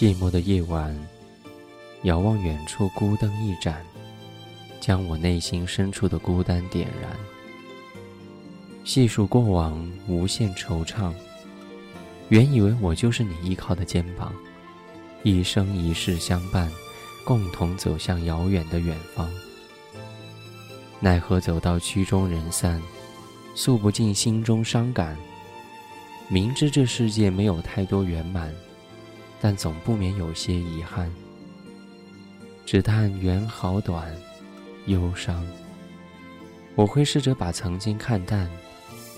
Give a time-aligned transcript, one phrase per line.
[0.00, 0.98] 寂寞的夜晚，
[2.04, 3.84] 遥望远处，孤灯一盏，
[4.80, 7.14] 将我内心深处的孤单点燃。
[8.82, 11.12] 细数过往，无限惆怅。
[12.30, 14.32] 原以为我就是你依靠的肩膀，
[15.22, 16.72] 一生一世相伴，
[17.22, 19.30] 共同走向遥远的远方。
[20.98, 22.80] 奈何走到曲终人散，
[23.54, 25.14] 诉不尽心中伤感。
[26.26, 28.50] 明知这世界没有太多圆满，
[29.40, 31.10] 但总不免有些遗憾。
[32.66, 34.14] 只叹缘好短，
[34.86, 35.44] 忧伤。
[36.76, 38.48] 我会试着把曾经看淡，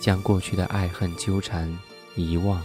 [0.00, 1.70] 将过去的爱恨纠缠
[2.16, 2.62] 遗忘。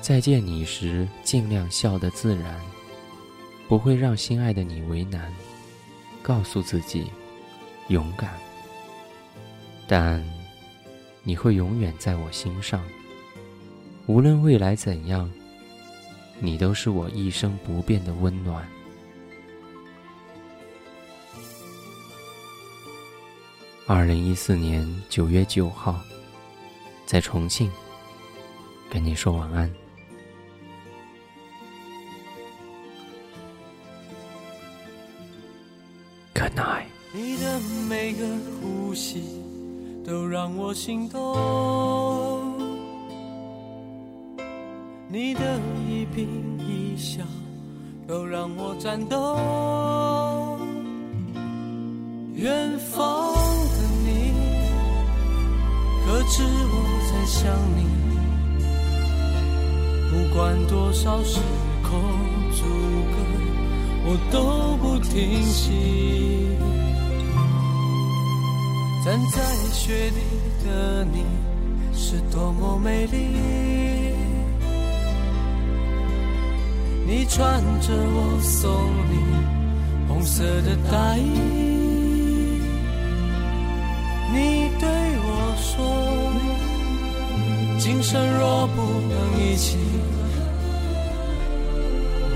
[0.00, 2.58] 再见你时，尽量笑得自然，
[3.68, 5.32] 不会让心爱的你为难。
[6.22, 7.10] 告诉自己，
[7.88, 8.38] 勇敢。
[9.86, 10.22] 但
[11.22, 12.82] 你会永远在我心上。
[14.06, 15.30] 无论未来怎样，
[16.40, 18.66] 你都是我一生不变的温暖。
[23.86, 25.98] 二零一四年九月九号，
[27.06, 27.70] 在重庆，
[28.90, 29.72] 跟你说晚安。
[36.34, 36.84] Good night。
[37.14, 37.58] 你的
[37.88, 38.26] 每个
[38.60, 39.42] 呼吸
[40.04, 42.37] 都让我心动。
[45.10, 45.40] 你的
[45.88, 46.28] 一颦
[46.58, 47.22] 一笑
[48.06, 49.38] 都让我颤抖，
[52.34, 54.34] 远方的你，
[56.04, 56.74] 可知我
[57.10, 57.88] 在想你？
[60.10, 61.40] 不管多少时
[61.82, 61.90] 空
[62.52, 62.66] 阻
[63.10, 63.16] 隔，
[64.04, 65.72] 我都不停息。
[69.02, 69.42] 站在
[69.72, 70.20] 雪里
[70.66, 71.24] 的你，
[71.94, 73.97] 是多么美丽。
[77.10, 78.70] 你穿着我送
[79.08, 79.16] 你
[80.06, 81.22] 红色的大衣，
[84.30, 84.86] 你对
[85.24, 85.74] 我说，
[87.78, 89.78] 今生若不能一起，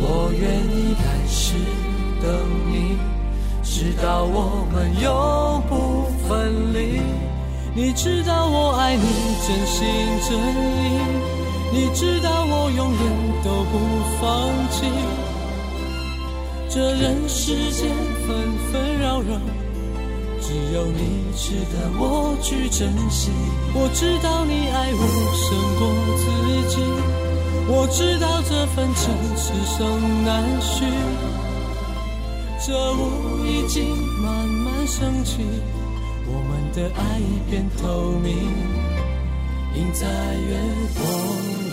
[0.00, 0.41] 我愿
[0.75, 1.53] 意来世
[2.22, 2.33] 等
[2.72, 2.97] 你，
[3.62, 7.03] 直到我们永不分离。
[7.75, 9.04] 你知道我爱你，
[9.47, 9.84] 真心
[10.27, 11.41] 真意。
[11.72, 13.03] 你知道我永远
[13.43, 13.78] 都不
[14.21, 14.84] 放弃，
[16.69, 17.88] 这人世间
[18.27, 19.41] 纷纷扰扰，
[20.38, 23.31] 只有你值得我去珍惜。
[23.72, 25.00] 我知道你爱我
[25.34, 25.88] 胜过
[26.19, 26.22] 自
[26.69, 26.77] 己，
[27.66, 30.84] 我知道这份情此生难续，
[32.66, 35.39] 这雾已经慢慢升起，
[36.27, 37.19] 我们的爱
[37.49, 38.37] 变透明，
[39.75, 40.60] 映在月
[40.94, 41.03] 光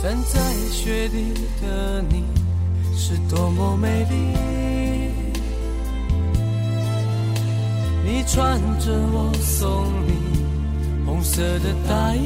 [0.00, 0.40] 站在
[0.70, 2.24] 雪地的你，
[2.96, 4.67] 是多么美丽。
[8.30, 10.12] 穿着我送你
[11.06, 12.20] 红色的大衣，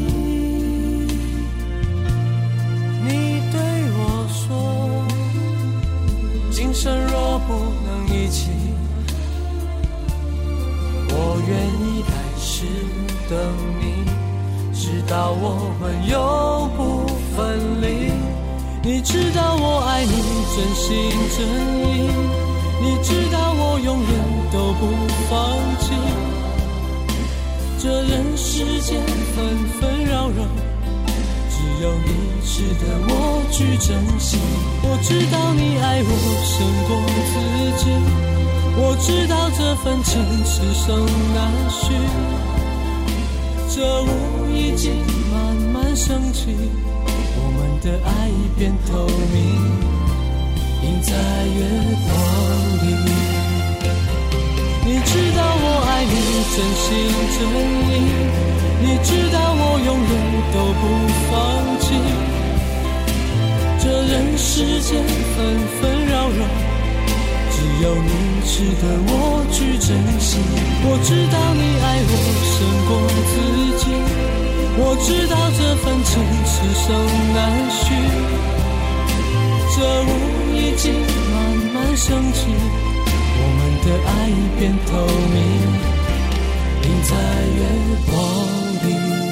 [3.04, 3.60] 你对
[3.96, 5.06] 我说，
[6.50, 7.54] 今生若不
[7.86, 8.50] 能一起，
[11.08, 11.14] 我
[11.46, 12.66] 愿意来世
[13.30, 13.38] 等
[13.80, 14.04] 你，
[14.74, 16.18] 直到我们永
[16.76, 17.06] 不。
[17.34, 18.12] 分离，
[18.82, 20.12] 你知道我爱你
[20.54, 21.40] 真心真
[21.80, 22.12] 意，
[22.82, 23.80] 你知道我
[28.62, 29.00] 世间
[29.34, 30.46] 纷纷扰扰，
[31.50, 32.06] 只有你
[32.46, 33.10] 值得我
[33.50, 33.88] 去珍
[34.20, 34.38] 惜。
[34.84, 36.10] 我知道你爱我
[36.46, 36.54] 胜
[36.86, 36.90] 过
[37.26, 37.34] 自
[37.82, 37.84] 己，
[38.76, 40.12] 我知道这份情
[40.44, 40.86] 此生
[41.34, 41.82] 难续。
[43.74, 44.06] 这雾
[44.54, 44.94] 已经
[45.32, 45.34] 慢
[45.72, 46.54] 慢升起。
[47.34, 48.90] 我们的爱已变透
[49.32, 49.42] 明，
[50.84, 51.58] 映在月
[52.06, 52.10] 光
[52.78, 52.86] 里。
[54.84, 56.12] 你知道我爱你
[56.52, 56.90] 真心
[57.34, 57.38] 真
[57.88, 58.01] 意，
[58.82, 60.12] 你知道我永远
[60.52, 60.82] 都不
[61.30, 61.30] 放
[61.78, 61.86] 弃。
[63.78, 64.98] 这人世间
[65.32, 65.36] 纷
[65.78, 66.42] 纷扰扰，
[67.50, 68.10] 只有你
[68.44, 68.52] 值
[68.82, 69.86] 得我去珍
[70.18, 70.30] 惜。
[70.84, 72.12] 我知道你爱我
[72.50, 72.54] 胜
[72.88, 72.90] 过
[73.30, 73.32] 自
[73.78, 73.84] 己，
[74.76, 76.10] 我知道这份情
[76.44, 76.52] 此
[76.82, 76.84] 生
[77.34, 77.38] 难
[77.70, 77.84] 续。
[79.74, 80.10] 这雾
[80.54, 80.84] 已经
[81.32, 81.34] 慢
[81.72, 82.50] 慢升起，
[83.38, 84.90] 我们的爱已变透
[85.32, 86.01] 明。
[86.82, 87.62] 停在月
[88.10, 88.18] 光
[88.82, 89.31] 里。